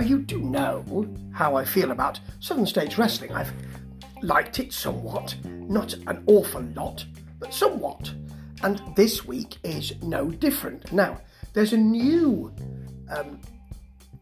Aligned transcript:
you 0.00 0.18
do 0.18 0.38
know 0.38 1.08
how 1.32 1.56
I 1.56 1.64
feel 1.64 1.90
about 1.90 2.20
Southern 2.40 2.66
States 2.66 2.98
Wrestling. 2.98 3.32
I've 3.32 3.52
liked 4.22 4.58
it 4.58 4.72
somewhat, 4.72 5.34
not 5.44 5.94
an 6.06 6.22
awful 6.26 6.62
lot, 6.74 7.04
but 7.38 7.54
somewhat. 7.54 8.12
And 8.62 8.82
this 8.94 9.24
week 9.24 9.58
is 9.64 9.94
no 10.02 10.30
different. 10.30 10.92
Now, 10.92 11.20
there's 11.52 11.72
a 11.72 11.78
new 11.78 12.52
um, 13.10 13.40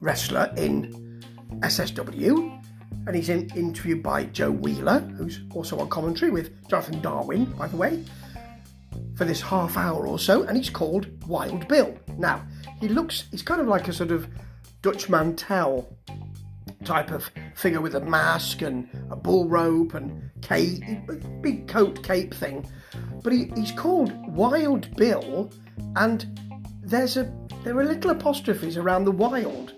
wrestler 0.00 0.52
in 0.56 1.22
SSW, 1.60 2.62
and 3.06 3.16
he's 3.16 3.28
in, 3.28 3.50
interviewed 3.56 4.02
by 4.02 4.24
Joe 4.24 4.50
Wheeler, 4.50 5.00
who's 5.00 5.40
also 5.54 5.78
on 5.80 5.88
commentary 5.88 6.30
with 6.30 6.68
Jonathan 6.68 7.00
Darwin, 7.00 7.46
by 7.46 7.66
the 7.66 7.76
way, 7.76 8.04
for 9.16 9.24
this 9.24 9.40
half 9.40 9.76
hour 9.76 10.06
or 10.06 10.18
so, 10.18 10.44
and 10.44 10.56
he's 10.56 10.70
called 10.70 11.08
Wild 11.26 11.66
Bill. 11.68 11.96
Now, 12.16 12.46
he 12.80 12.88
looks, 12.88 13.24
he's 13.30 13.42
kind 13.42 13.60
of 13.60 13.66
like 13.66 13.88
a 13.88 13.92
sort 13.92 14.12
of 14.12 14.28
Dutch 14.82 15.08
Mantell 15.08 15.88
type 16.84 17.10
of 17.10 17.30
figure 17.54 17.80
with 17.80 17.94
a 17.96 18.00
mask 18.00 18.62
and 18.62 18.88
a 19.10 19.16
bull 19.16 19.48
rope 19.48 19.94
and 19.94 20.30
cape, 20.42 20.82
big 21.40 21.66
coat 21.66 22.02
cape 22.02 22.32
thing. 22.32 22.66
But 23.22 23.32
he, 23.32 23.50
he's 23.56 23.72
called 23.72 24.12
Wild 24.34 24.94
Bill, 24.96 25.50
and 25.96 26.40
there's 26.82 27.16
a 27.16 27.32
there 27.64 27.76
are 27.76 27.84
little 27.84 28.12
apostrophes 28.12 28.76
around 28.76 29.04
the 29.04 29.12
wild. 29.12 29.74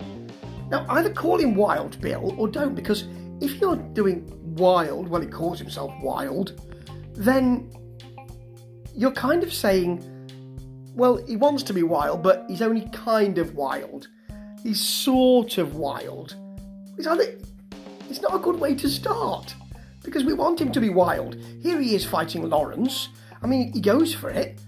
Now, 0.71 0.85
either 0.91 1.11
call 1.11 1.39
him 1.39 1.55
Wild 1.55 2.01
Bill 2.01 2.35
or 2.39 2.47
don't, 2.47 2.75
because 2.75 3.05
if 3.41 3.61
you're 3.61 3.77
doing 3.77 4.31
wild, 4.55 5.09
well, 5.09 5.21
he 5.21 5.27
calls 5.27 5.59
himself 5.59 5.93
wild, 6.03 6.61
then 7.15 7.73
you're 8.95 9.12
kind 9.12 9.43
of 9.43 9.53
saying, 9.53 10.05
well, 10.95 11.17
he 11.17 11.37
wants 11.37 11.62
to 11.65 11.73
be 11.73 11.83
wild, 11.83 12.23
but 12.23 12.45
he's 12.48 12.62
only 12.62 12.89
kind 12.91 13.39
of 13.39 13.55
wild. 13.55 14.09
He's 14.62 14.80
sort 14.80 15.58
of 15.58 15.77
wild. 15.77 16.36
It's, 16.98 17.06
it's 18.11 18.20
not 18.20 18.34
a 18.34 18.39
good 18.39 18.61
way 18.61 18.75
to 18.75 18.89
start 18.89 19.55
because 20.05 20.25
we 20.25 20.34
want 20.34 20.61
him 20.61 20.70
to 20.72 20.80
be 20.80 20.91
wild. 20.91 21.36
Here 21.62 21.80
he 21.80 21.94
is 21.94 22.05
fighting 22.05 22.48
Lawrence. 22.48 23.08
I 23.42 23.47
mean, 23.47 23.72
he 23.72 23.80
goes 23.80 24.14
for 24.14 24.28
it, 24.28 24.61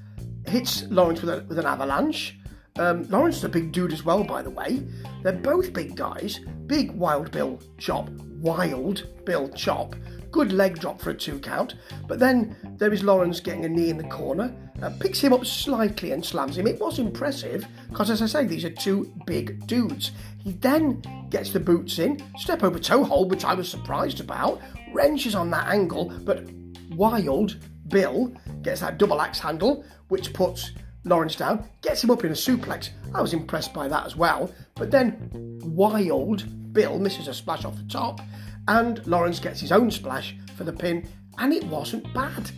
hits 0.46 0.84
Lawrence 0.84 1.20
with, 1.20 1.30
a, 1.30 1.44
with 1.48 1.58
an 1.58 1.66
avalanche. 1.66 2.38
Um, 2.78 3.06
Lawrence 3.08 3.36
is 3.36 3.44
a 3.44 3.50
big 3.50 3.70
dude 3.70 3.92
as 3.92 4.02
well, 4.02 4.24
by 4.24 4.40
the 4.40 4.50
way. 4.50 4.82
They're 5.22 5.32
both 5.32 5.74
big 5.74 5.94
guys. 5.94 6.40
Big 6.66 6.92
Wild 6.92 7.30
Bill 7.30 7.60
chop, 7.76 8.08
Wild 8.40 9.06
Bill 9.26 9.50
chop. 9.50 9.94
Good 10.30 10.52
leg 10.52 10.78
drop 10.78 11.00
for 11.00 11.10
a 11.10 11.14
two 11.14 11.38
count. 11.38 11.74
But 12.08 12.18
then 12.18 12.56
there 12.78 12.94
is 12.94 13.02
Lawrence 13.02 13.40
getting 13.40 13.66
a 13.66 13.68
knee 13.68 13.90
in 13.90 13.98
the 13.98 14.04
corner, 14.04 14.54
uh, 14.82 14.90
picks 14.98 15.20
him 15.20 15.32
up 15.32 15.46
slightly 15.46 16.10
and 16.10 16.24
slams 16.24 16.58
him. 16.58 16.66
It 16.66 16.80
was 16.80 16.98
impressive 16.98 17.66
because, 17.88 18.10
as 18.10 18.20
I 18.20 18.26
say, 18.26 18.46
these 18.46 18.64
are 18.64 18.70
two 18.70 19.12
big 19.26 19.66
dudes. 19.66 20.10
He 20.38 20.52
then 20.52 21.02
gets 21.30 21.50
the 21.50 21.60
boots 21.60 21.98
in, 21.98 22.20
step 22.36 22.62
over 22.62 22.78
toe 22.78 23.04
hold, 23.04 23.30
which 23.30 23.44
I 23.44 23.54
was 23.54 23.70
surprised 23.70 24.20
about, 24.20 24.60
wrenches 24.92 25.34
on 25.34 25.50
that 25.50 25.68
angle, 25.68 26.12
but 26.24 26.44
Wild 26.90 27.58
Bill 27.88 28.34
gets 28.62 28.80
that 28.80 28.98
double 28.98 29.20
axe 29.20 29.38
handle, 29.38 29.84
which 30.08 30.32
puts 30.32 30.72
Lawrence 31.04 31.36
down, 31.36 31.64
gets 31.80 32.02
him 32.02 32.10
up 32.10 32.24
in 32.24 32.32
a 32.32 32.34
suplex. 32.34 32.90
I 33.14 33.22
was 33.22 33.32
impressed 33.32 33.72
by 33.72 33.88
that 33.88 34.06
as 34.06 34.16
well. 34.16 34.52
But 34.74 34.90
then 34.90 35.58
Wild 35.64 36.72
Bill 36.72 36.98
misses 36.98 37.28
a 37.28 37.34
splash 37.34 37.64
off 37.64 37.76
the 37.76 37.84
top, 37.84 38.20
and 38.68 39.04
Lawrence 39.06 39.38
gets 39.38 39.60
his 39.60 39.72
own 39.72 39.90
splash 39.90 40.36
for 40.56 40.64
the 40.64 40.72
pin, 40.72 41.08
and 41.38 41.52
it 41.52 41.64
wasn't 41.64 42.12
bad. 42.14 42.50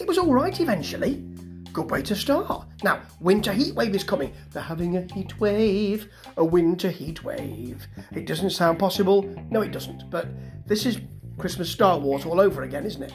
It 0.00 0.06
was 0.06 0.18
all 0.18 0.32
right 0.32 0.58
eventually. 0.60 1.24
Good 1.74 1.90
way 1.90 2.02
to 2.02 2.14
start. 2.14 2.68
Now, 2.84 3.02
winter 3.18 3.52
heat 3.52 3.74
wave 3.74 3.96
is 3.96 4.04
coming. 4.04 4.32
They're 4.52 4.62
having 4.62 4.96
a 4.96 5.12
heat 5.12 5.40
wave, 5.40 6.08
a 6.36 6.44
winter 6.44 6.88
heat 6.88 7.24
wave. 7.24 7.88
It 8.12 8.26
doesn't 8.26 8.50
sound 8.50 8.78
possible. 8.78 9.22
No, 9.50 9.60
it 9.60 9.72
doesn't. 9.72 10.08
But 10.08 10.28
this 10.68 10.86
is 10.86 11.00
Christmas 11.36 11.68
Star 11.68 11.98
Wars 11.98 12.26
all 12.26 12.40
over 12.40 12.62
again, 12.62 12.86
isn't 12.86 13.02
it? 13.02 13.12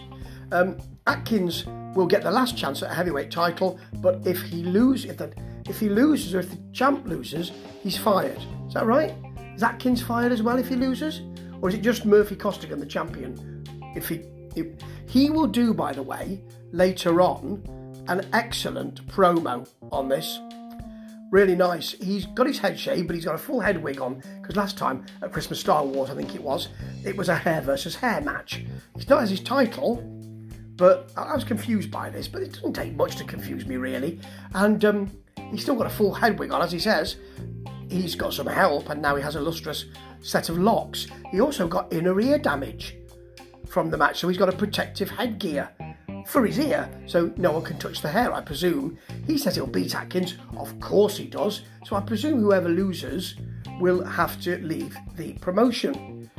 Um, 0.52 0.78
Atkins 1.08 1.66
will 1.96 2.06
get 2.06 2.22
the 2.22 2.32
last 2.32 2.58
chance 2.58 2.84
at 2.84 2.92
a 2.92 2.94
heavyweight 2.94 3.32
title, 3.32 3.80
but 4.02 4.28
if 4.28 4.42
he 4.42 4.62
loses, 4.64 5.12
if, 5.12 5.18
the, 5.18 5.34
if 5.70 5.80
he 5.80 5.88
loses 5.88 6.36
or 6.36 6.42
if 6.42 6.50
the 6.50 6.60
champ 6.74 7.08
loses, 7.08 7.54
he's 7.82 7.98
fired. 7.98 8.42
Is 8.68 8.74
that 8.74 8.86
right? 8.86 9.16
Is 9.56 9.64
Atkins 9.64 10.02
fired 10.02 10.34
as 10.34 10.44
well 10.44 10.58
if 10.58 10.68
he 10.68 10.76
loses, 10.76 11.22
or 11.62 11.70
is 11.70 11.76
it 11.76 11.82
just 11.82 12.06
Murphy 12.06 12.36
Costigan, 12.36 12.82
the 12.82 12.86
champion? 12.86 13.64
If 13.96 14.10
he 14.10 14.26
if, 14.58 14.68
he 15.08 15.30
will 15.30 15.48
do, 15.48 15.74
by 15.74 15.94
the 15.94 16.04
way, 16.04 16.42
later 16.74 17.22
on, 17.22 17.64
an 18.10 18.28
excellent 18.34 19.06
promo 19.08 19.70
on 19.92 20.10
this. 20.10 20.40
Really 21.32 21.56
nice. 21.56 21.92
He's 21.92 22.26
got 22.26 22.48
his 22.48 22.58
head 22.58 22.78
shaved, 22.80 23.08
but 23.08 23.16
he's 23.16 23.26
got 23.26 23.36
a 23.36 23.40
full 23.40 23.60
head 23.60 23.82
wig 23.84 24.02
on 24.02 24.24
because 24.42 24.56
last 24.56 24.78
time 24.78 25.06
at 25.22 25.32
Christmas 25.32 25.60
Star 25.60 25.86
Wars, 25.86 26.10
I 26.10 26.16
think 26.16 26.34
it 26.34 26.42
was, 26.42 26.70
it 27.06 27.16
was 27.16 27.30
a 27.30 27.36
hair 27.36 27.62
versus 27.62 27.96
hair 27.96 28.20
match. 28.20 28.66
He's 28.96 29.08
not 29.08 29.22
as 29.22 29.30
his 29.30 29.42
title, 29.42 29.98
but 30.76 31.12
I 31.16 31.36
was 31.36 31.44
confused 31.44 31.92
by 31.92 32.10
this, 32.10 32.28
but 32.28 32.42
it 32.42 32.54
doesn't 32.54 32.74
take 32.74 32.96
much 32.96 33.16
to 33.18 33.24
confuse 33.24 33.68
me, 33.68 33.78
really. 33.78 34.20
And 34.56 34.84
um, 34.86 35.12
he's 35.52 35.62
still 35.62 35.76
got 35.76 35.86
a 35.86 35.92
full 35.92 36.14
head 36.14 36.40
wig 36.40 36.52
on, 36.52 36.64
as 36.64 36.72
he 36.72 36.80
says. 36.80 37.18
He's 37.90 38.16
got 38.16 38.34
some 38.34 38.48
help, 38.48 38.90
and 38.90 39.02
now 39.02 39.16
he 39.16 39.22
has 39.22 39.36
a 39.36 39.42
lustrous 39.42 39.86
set 40.22 40.50
of 40.50 40.58
locks. 40.58 41.08
He 41.32 41.42
also 41.42 41.68
got 41.68 41.94
inner 41.94 42.20
ear 42.20 42.40
damage 42.40 42.96
from 43.68 43.92
the 43.92 43.98
match, 43.98 44.20
so 44.20 44.28
he's 44.28 44.38
got 44.38 44.50
a 44.50 44.58
protective 44.58 45.12
headgear 45.12 45.70
for 46.30 46.46
his 46.46 46.60
ear, 46.60 46.88
so 47.08 47.34
no 47.38 47.52
one 47.52 47.64
can 47.64 47.80
touch 47.80 48.02
the 48.02 48.08
hair, 48.08 48.32
I 48.32 48.42
presume. 48.42 49.00
He 49.26 49.38
says 49.38 49.56
he'll 49.56 49.66
beat 49.66 49.96
Atkins. 49.96 50.36
Of 50.56 50.80
course 50.80 51.18
he 51.18 51.26
does. 51.26 51.64
So 51.86 51.96
I 51.96 52.02
presume 52.02 52.40
whoever 52.40 52.70
loses 52.70 53.36
will 53.80 54.06
have 54.06 54.40
to 54.42 54.60
leave 54.60 54.96
the 55.18 55.34
promotion. 55.40 56.30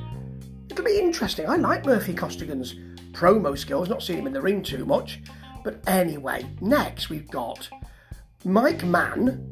It'll 0.71 0.85
be 0.85 1.01
interesting. 1.01 1.49
I 1.49 1.57
like 1.57 1.85
Murphy 1.85 2.15
Costigan's 2.15 2.75
promo 3.11 3.59
skills, 3.59 3.89
not 3.89 4.03
seen 4.03 4.19
him 4.19 4.29
in 4.29 4.33
the 4.33 4.41
ring 4.41 4.63
too 4.63 4.87
much. 4.87 5.21
But 5.65 5.81
anyway, 5.89 6.47
next 6.61 7.11
we've 7.11 7.29
got 7.29 7.69
Mike 8.45 8.85
Mann, 8.85 9.45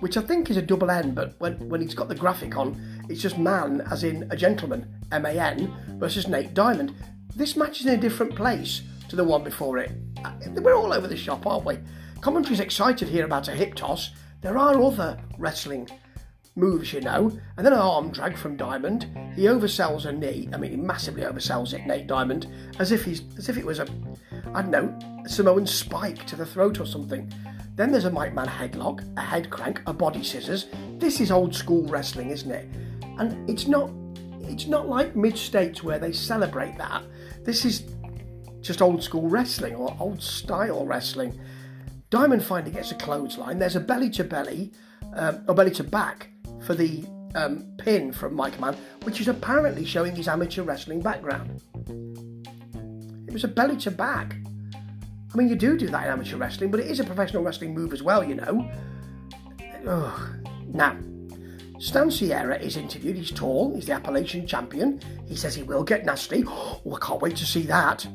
which 0.00 0.16
I 0.16 0.22
think 0.22 0.50
is 0.50 0.56
a 0.56 0.62
double 0.62 0.90
N, 0.90 1.14
but 1.14 1.34
when, 1.38 1.68
when 1.68 1.80
he's 1.80 1.94
got 1.94 2.08
the 2.08 2.16
graphic 2.16 2.56
on, 2.56 3.04
it's 3.08 3.22
just 3.22 3.38
man 3.38 3.80
as 3.92 4.02
in 4.02 4.26
a 4.32 4.36
gentleman, 4.36 4.92
M 5.12 5.24
A 5.24 5.30
N, 5.30 5.72
versus 6.00 6.26
Nate 6.26 6.52
Diamond. 6.52 6.94
This 7.36 7.54
match 7.56 7.80
is 7.80 7.86
in 7.86 7.94
a 7.94 8.00
different 8.00 8.34
place 8.34 8.82
to 9.08 9.16
the 9.16 9.24
one 9.24 9.44
before 9.44 9.78
it. 9.78 9.92
Uh, 10.24 10.32
we're 10.56 10.74
all 10.74 10.92
over 10.92 11.06
the 11.06 11.16
shop, 11.16 11.46
aren't 11.46 11.64
we? 11.64 11.78
Commentary's 12.20 12.60
excited 12.60 13.08
here 13.08 13.24
about 13.24 13.48
a 13.48 13.52
hip 13.52 13.74
toss. 13.74 14.10
There 14.40 14.58
are 14.58 14.80
other 14.80 15.18
wrestling 15.38 15.88
moves, 16.56 16.92
you 16.92 17.00
know, 17.00 17.36
and 17.56 17.66
then 17.66 17.72
an 17.72 17.78
arm 17.78 18.10
drag 18.10 18.36
from 18.36 18.56
Diamond. 18.56 19.04
He 19.34 19.44
oversells 19.44 20.06
a 20.06 20.12
knee. 20.12 20.48
I 20.52 20.56
mean, 20.56 20.70
he 20.70 20.76
massively 20.76 21.22
oversells 21.22 21.72
it, 21.72 21.86
Nate 21.86 22.06
Diamond, 22.06 22.46
as 22.78 22.92
if 22.92 23.04
he's 23.04 23.22
as 23.36 23.48
if 23.48 23.56
it 23.56 23.66
was 23.66 23.80
a, 23.80 23.86
I 24.54 24.62
don't 24.62 24.70
know, 24.70 25.24
Samoan 25.26 25.66
spike 25.66 26.26
to 26.26 26.36
the 26.36 26.46
throat 26.46 26.80
or 26.80 26.86
something. 26.86 27.32
Then 27.74 27.90
there's 27.90 28.04
a 28.04 28.10
Mike 28.10 28.34
Man 28.34 28.46
headlock, 28.46 29.04
a 29.16 29.20
head 29.20 29.50
crank, 29.50 29.82
a 29.86 29.92
body 29.92 30.22
scissors. 30.22 30.66
This 30.98 31.20
is 31.20 31.32
old 31.32 31.54
school 31.54 31.84
wrestling, 31.86 32.30
isn't 32.30 32.50
it? 32.50 32.68
And 33.18 33.48
it's 33.50 33.66
not, 33.66 33.90
it's 34.42 34.66
not 34.66 34.88
like 34.88 35.16
mid 35.16 35.36
states 35.36 35.82
where 35.82 35.98
they 35.98 36.12
celebrate 36.12 36.78
that. 36.78 37.02
This 37.42 37.64
is 37.64 37.84
just 38.64 38.82
old 38.82 39.02
school 39.02 39.28
wrestling 39.28 39.74
or 39.74 39.94
old 40.00 40.22
style 40.22 40.86
wrestling. 40.86 41.38
Diamond 42.10 42.42
finally 42.42 42.70
gets 42.70 42.92
a 42.92 42.94
clothesline. 42.94 43.58
There's 43.58 43.76
a 43.76 43.80
belly 43.80 44.10
to 44.10 44.24
belly, 44.24 44.72
um, 45.14 45.44
or 45.48 45.54
belly 45.54 45.70
to 45.72 45.84
back 45.84 46.28
for 46.64 46.74
the 46.74 47.04
um, 47.34 47.64
pin 47.78 48.12
from 48.12 48.34
Mike 48.34 48.58
Man, 48.60 48.76
which 49.02 49.20
is 49.20 49.28
apparently 49.28 49.84
showing 49.84 50.14
his 50.14 50.28
amateur 50.28 50.62
wrestling 50.62 51.00
background. 51.00 51.60
It 53.28 53.32
was 53.32 53.44
a 53.44 53.48
belly 53.48 53.76
to 53.78 53.90
back. 53.90 54.36
I 55.32 55.36
mean, 55.36 55.48
you 55.48 55.56
do 55.56 55.76
do 55.76 55.88
that 55.88 56.04
in 56.04 56.12
amateur 56.12 56.36
wrestling, 56.36 56.70
but 56.70 56.80
it 56.80 56.86
is 56.86 57.00
a 57.00 57.04
professional 57.04 57.42
wrestling 57.42 57.74
move 57.74 57.92
as 57.92 58.02
well, 58.02 58.22
you 58.22 58.36
know. 58.36 58.70
Ugh. 59.86 60.46
Now, 60.68 60.96
Stan 61.78 62.10
Sierra 62.10 62.56
is 62.56 62.76
interviewed. 62.76 63.16
He's 63.16 63.32
tall. 63.32 63.74
He's 63.74 63.86
the 63.86 63.92
Appalachian 63.92 64.46
champion. 64.46 65.00
He 65.26 65.34
says 65.34 65.54
he 65.54 65.64
will 65.64 65.82
get 65.82 66.06
nasty. 66.06 66.44
Oh, 66.86 66.94
I 66.94 66.98
can't 67.04 67.20
wait 67.20 67.36
to 67.36 67.46
see 67.46 67.62
that. 67.62 68.06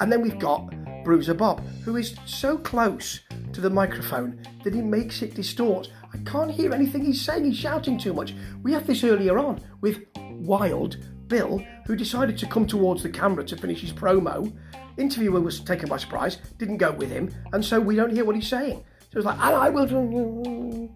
And 0.00 0.12
then 0.12 0.20
we've 0.20 0.38
got 0.38 0.72
Bruiser 1.04 1.34
Bob, 1.34 1.64
who 1.84 1.96
is 1.96 2.16
so 2.26 2.58
close 2.58 3.20
to 3.52 3.60
the 3.60 3.70
microphone 3.70 4.40
that 4.64 4.74
he 4.74 4.82
makes 4.82 5.22
it 5.22 5.34
distort. 5.34 5.90
I 6.12 6.18
can't 6.18 6.50
hear 6.50 6.74
anything 6.74 7.04
he's 7.04 7.20
saying, 7.20 7.44
he's 7.44 7.56
shouting 7.56 7.98
too 7.98 8.12
much. 8.12 8.34
We 8.62 8.72
had 8.72 8.86
this 8.86 9.04
earlier 9.04 9.38
on 9.38 9.60
with 9.80 10.04
Wild 10.16 10.98
Bill, 11.28 11.62
who 11.86 11.96
decided 11.96 12.36
to 12.38 12.46
come 12.46 12.66
towards 12.66 13.02
the 13.02 13.08
camera 13.08 13.44
to 13.44 13.56
finish 13.56 13.80
his 13.80 13.92
promo. 13.92 14.52
Interviewer 14.96 15.40
was 15.40 15.60
taken 15.60 15.88
by 15.88 15.96
surprise, 15.96 16.38
didn't 16.58 16.78
go 16.78 16.92
with 16.92 17.10
him, 17.10 17.32
and 17.52 17.64
so 17.64 17.80
we 17.80 17.96
don't 17.96 18.12
hear 18.12 18.24
what 18.24 18.34
he's 18.34 18.48
saying. 18.48 18.84
So 19.12 19.18
it's 19.18 19.26
like, 19.26 19.38
and 19.38 19.54
I 19.54 19.70
will. 19.70 20.90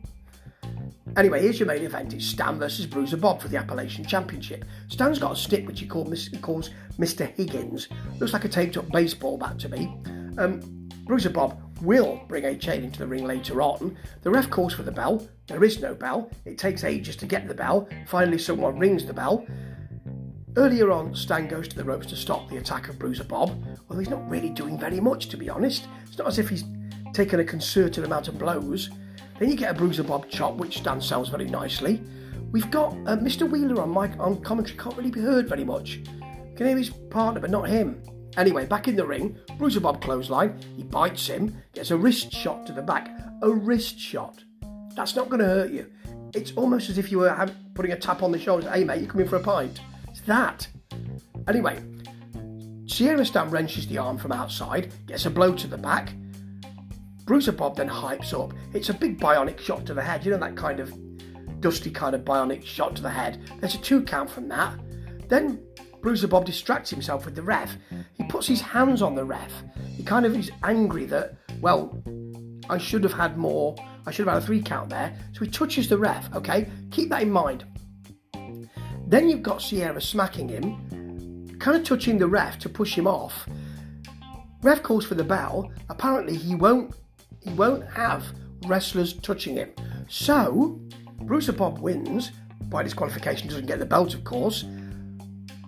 Anyway, 1.17 1.43
here's 1.43 1.59
your 1.59 1.67
main 1.67 1.83
event. 1.83 2.15
It's 2.15 2.25
Stan 2.25 2.59
versus 2.59 2.87
Bruiser 2.87 3.17
Bob 3.17 3.41
for 3.41 3.49
the 3.49 3.57
Appalachian 3.57 4.05
Championship. 4.05 4.65
Stan's 4.89 5.19
got 5.19 5.33
a 5.33 5.37
stick 5.37 5.67
which 5.67 5.81
he, 5.81 5.87
calls 5.87 6.71
Mr. 6.99 7.35
Higgins. 7.35 7.89
Looks 8.19 8.33
like 8.33 8.45
a 8.45 8.49
taped 8.49 8.77
up 8.77 8.89
baseball 8.91 9.37
bat 9.37 9.59
to 9.61 9.69
me. 9.69 9.97
Um, 10.39 10.61
Bruiser 11.05 11.31
Bob 11.31 11.61
will 11.83 12.23
bring 12.29 12.45
a 12.45 12.57
chain 12.57 12.85
into 12.85 13.01
the 13.01 13.07
ring 13.07 13.27
later 13.27 13.61
on. 13.61 13.97
The 14.23 14.31
ref 14.31 14.51
calls 14.51 14.73
for 14.73 14.85
the 14.85 14.93
bell. 14.93 15.27
There 15.49 15.65
is 15.65 15.81
no 15.81 15.95
bell. 15.95 16.31
It 16.45 16.59
takes 16.59 16.85
ages 16.85 17.17
to 17.17 17.27
get 17.27 17.49
the 17.49 17.55
bell. 17.55 17.89
Finally, 18.07 18.39
someone 18.39 18.79
rings 18.79 19.05
the 19.05 19.13
bell. 19.13 19.45
Earlier 20.57 20.91
on, 20.91 21.15
Stan 21.15 21.49
goes 21.49 21.69
to 21.69 21.77
the 21.77 21.85
ropes 21.85 22.07
to 22.09 22.17
stop 22.17 22.49
the 22.49 22.59
attack 22.59 22.89
of 22.89 22.99
Bruiser 22.99 23.25
Bob, 23.25 23.51
Well, 23.89 23.99
he's 23.99 24.11
not 24.11 24.29
really 24.29 24.51
doing 24.51 24.79
very 24.79 25.01
much, 25.01 25.29
to 25.29 25.37
be 25.37 25.49
honest. 25.49 25.87
It's 26.07 26.19
not 26.19 26.29
as 26.29 26.39
if 26.39 26.49
he's 26.49 26.65
taken 27.13 27.41
a 27.41 27.45
concerted 27.45 28.05
amount 28.05 28.29
of 28.29 28.39
blows. 28.39 28.91
Then 29.41 29.51
you 29.51 29.57
get 29.57 29.71
a 29.71 29.75
Bruiser 29.75 30.03
Bob 30.03 30.29
chop, 30.29 30.57
which 30.57 30.77
Stan 30.79 31.01
sells 31.01 31.31
very 31.31 31.47
nicely. 31.47 32.03
We've 32.53 32.71
got 32.71 32.93
uh, 33.07 33.17
Mr. 33.17 33.49
Wheeler 33.49 33.81
on 33.81 33.91
mic 33.91 34.21
on 34.21 34.43
commentary, 34.43 34.77
can't 34.77 34.97
really 34.99 35.11
be 35.11 35.23
heard 35.23 35.49
very 35.49 35.65
much. 35.65 36.01
Can 36.57 36.67
hear 36.67 36.77
his 36.77 36.91
partner, 36.91 37.41
but 37.41 37.51
not 37.51 37.67
him. 37.67 38.03
Anyway, 38.37 38.67
back 38.67 38.87
in 38.87 38.97
the 38.97 39.07
ring, 39.07 39.39
Bruiser 39.57 39.81
Bob 39.81 40.03
clothesline. 40.03 40.61
He 40.77 40.83
bites 40.83 41.27
him, 41.27 41.57
gets 41.73 41.91
a 41.91 41.97
wrist 41.97 42.31
shot 42.31 42.67
to 42.67 42.75
the 42.75 42.83
back. 42.83 43.11
A 43.41 43.51
wrist 43.51 43.99
shot. 43.99 44.45
That's 44.95 45.17
not 45.17 45.31
going 45.31 45.41
to 45.41 45.47
hurt 45.47 45.71
you. 45.71 45.91
It's 46.35 46.53
almost 46.53 46.91
as 46.91 46.99
if 46.99 47.11
you 47.11 47.21
were 47.21 47.51
putting 47.75 47.93
a 47.93 47.97
tap 47.97 48.23
on 48.23 48.33
the 48.33 48.39
shoulder. 48.39 48.71
Hey, 48.71 48.85
mate, 48.85 49.01
you 49.01 49.07
come 49.07 49.23
in 49.23 49.29
for 49.29 49.37
a 49.37 49.41
pint. 49.41 49.81
It's 50.09 50.21
that. 50.23 50.69
Anyway, 51.49 51.83
Sierra 52.87 53.25
Stan 53.25 53.49
wrenches 53.51 53.87
the 53.87 53.97
arm 53.97 54.19
from 54.19 54.33
outside, 54.33 54.93
gets 55.07 55.25
a 55.25 55.31
blow 55.31 55.55
to 55.55 55.67
the 55.67 55.79
back. 55.79 56.13
Bruiser 57.31 57.53
Bob 57.53 57.77
then 57.77 57.89
hypes 57.89 58.35
up. 58.35 58.53
It's 58.75 58.89
a 58.89 58.93
big 58.93 59.21
bionic 59.21 59.61
shot 59.61 59.87
to 59.87 59.95
the 59.95 60.03
head. 60.03 60.25
You 60.25 60.33
know 60.33 60.39
that 60.39 60.57
kind 60.57 60.81
of 60.81 60.93
dusty 61.61 61.89
kind 61.89 62.17
of 62.17 62.23
bionic 62.23 62.65
shot 62.65 62.97
to 62.97 63.03
the 63.03 63.09
head. 63.09 63.41
There's 63.61 63.77
a 63.77 63.79
two 63.79 64.03
count 64.03 64.29
from 64.29 64.49
that. 64.49 64.77
Then 65.29 65.63
Bruiser 66.03 66.27
Bob 66.27 66.45
distracts 66.45 66.91
himself 66.91 67.25
with 67.25 67.37
the 67.37 67.43
ref. 67.43 67.77
He 68.15 68.25
puts 68.25 68.49
his 68.49 68.61
hands 68.61 69.01
on 69.01 69.15
the 69.15 69.25
ref. 69.25 69.53
He 69.97 70.03
kind 70.03 70.27
of 70.27 70.37
is 70.37 70.51
angry 70.65 71.05
that, 71.05 71.37
well, 71.61 72.03
I 72.69 72.79
should 72.79 73.05
have 73.05 73.13
had 73.13 73.39
more. 73.39 73.77
I 74.07 74.11
should 74.11 74.27
have 74.27 74.35
had 74.35 74.43
a 74.43 74.47
three 74.47 74.61
count 74.61 74.91
there. 74.91 75.17
So 75.33 75.45
he 75.45 75.51
touches 75.53 75.89
the 75.89 75.99
ref, 75.99 76.35
okay? 76.35 76.69
Keep 76.91 77.11
that 77.11 77.23
in 77.23 77.31
mind. 77.31 77.65
Then 79.07 79.29
you've 79.29 79.45
got 79.45 79.63
Sierra 79.63 80.01
smacking 80.01 80.49
him, 80.49 81.57
kind 81.61 81.77
of 81.77 81.85
touching 81.85 82.19
the 82.19 82.27
ref 82.27 82.59
to 82.59 82.69
push 82.69 82.99
him 82.99 83.07
off. 83.07 83.47
Ref 84.63 84.83
calls 84.83 85.07
for 85.07 85.15
the 85.15 85.23
bell. 85.23 85.71
Apparently 85.89 86.35
he 86.35 86.57
won't 86.57 86.93
he 87.43 87.51
won't 87.55 87.89
have 87.91 88.25
wrestlers 88.67 89.15
touching 89.15 89.57
him. 89.57 89.71
So 90.09 90.81
Bruiser 91.23 91.53
Bob 91.53 91.79
wins 91.79 92.33
by 92.63 92.83
disqualification, 92.83 93.49
doesn't 93.49 93.67
get 93.67 93.79
the 93.79 93.87
belt, 93.87 94.15
of 94.15 94.25
course 94.25 94.65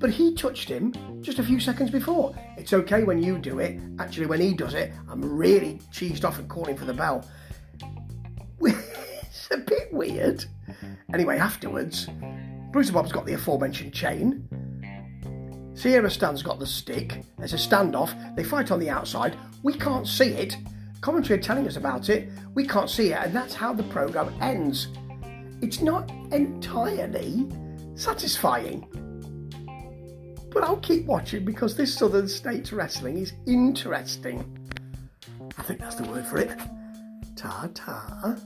but 0.02 0.10
he 0.10 0.34
touched 0.34 0.68
him 0.68 0.92
just 1.22 1.38
a 1.38 1.44
few 1.44 1.60
seconds 1.60 1.88
before. 1.88 2.34
It's 2.56 2.72
okay 2.72 3.04
when 3.04 3.22
you 3.22 3.38
do 3.38 3.60
it. 3.60 3.80
Actually, 4.00 4.26
when 4.26 4.40
he 4.40 4.52
does 4.52 4.74
it, 4.74 4.92
I'm 5.08 5.22
really 5.22 5.80
cheesed 5.92 6.24
off 6.24 6.40
and 6.40 6.50
calling 6.50 6.76
for 6.76 6.84
the 6.84 6.92
bell. 6.92 7.24
it's 8.60 9.48
a 9.52 9.58
bit 9.58 9.92
weird. 9.92 10.44
Anyway, 11.14 11.38
afterwards, 11.38 12.08
Bruiser 12.72 12.92
Bob's 12.92 13.12
got 13.12 13.26
the 13.26 13.34
aforementioned 13.34 13.94
chain. 13.94 14.48
Sierra 15.74 16.10
Stan's 16.10 16.42
got 16.42 16.58
the 16.58 16.66
stick. 16.66 17.22
There's 17.38 17.54
a 17.54 17.56
standoff. 17.56 18.34
They 18.34 18.42
fight 18.42 18.72
on 18.72 18.80
the 18.80 18.90
outside. 18.90 19.36
We 19.62 19.74
can't 19.74 20.08
see 20.08 20.30
it. 20.30 20.56
Commentary 21.02 21.38
are 21.38 21.42
telling 21.42 21.66
us 21.66 21.76
about 21.76 22.08
it. 22.08 22.28
We 22.54 22.64
can't 22.64 22.88
see 22.88 23.12
it, 23.12 23.18
and 23.18 23.34
that's 23.34 23.54
how 23.54 23.72
the 23.72 23.82
program 23.82 24.32
ends. 24.40 24.86
It's 25.60 25.80
not 25.82 26.08
entirely 26.30 27.48
satisfying. 27.96 28.86
But 30.52 30.62
I'll 30.62 30.76
keep 30.76 31.04
watching 31.06 31.44
because 31.44 31.76
this 31.76 31.92
Southern 31.92 32.28
States 32.28 32.72
wrestling 32.72 33.18
is 33.18 33.32
interesting. 33.46 34.70
I 35.58 35.62
think 35.62 35.80
that's 35.80 35.96
the 35.96 36.04
word 36.04 36.24
for 36.24 36.38
it. 36.38 36.56
Ta 37.34 37.68
ta. 37.74 38.36